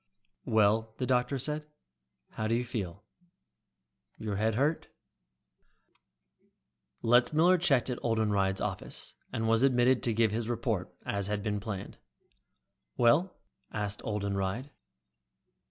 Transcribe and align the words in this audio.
"Well," 0.47 0.95
the 0.97 1.05
doctor 1.05 1.37
said, 1.37 1.67
"how 2.31 2.47
do 2.47 2.55
you 2.55 2.65
feel? 2.65 3.03
Your 4.17 4.37
head 4.37 4.55
hurt?" 4.55 4.87
Letzmiller 7.03 7.59
checked 7.59 7.87
at 7.87 7.99
Oldenreid's 8.01 8.61
office, 8.61 9.13
and 9.31 9.47
was 9.47 9.61
admitted 9.61 10.01
to 10.01 10.13
give 10.15 10.31
his 10.31 10.49
report, 10.49 10.91
as 11.05 11.27
had 11.27 11.43
been 11.43 11.59
planned. 11.59 11.99
"Well?" 12.97 13.37
asked 13.71 14.01
Oldenreid. 14.01 14.71